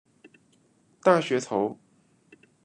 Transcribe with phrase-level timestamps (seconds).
[1.03, 1.77] 大学头。